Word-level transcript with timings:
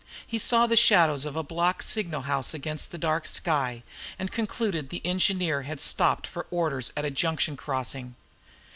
He 0.25 0.39
saw 0.39 0.65
the 0.65 0.75
shadow 0.75 1.13
of 1.13 1.35
a 1.35 1.43
block 1.43 1.83
signal 1.83 2.23
house 2.23 2.55
against 2.55 2.89
the 2.91 2.97
dark 2.97 3.27
sky, 3.27 3.83
and 4.17 4.31
concluded 4.31 4.89
the 4.89 5.03
engineer 5.05 5.61
had 5.61 5.79
stopped 5.79 6.25
for 6.25 6.47
orders 6.49 6.91
at 6.97 7.05
a 7.05 7.11
junction 7.11 7.55
crossing. 7.55 8.15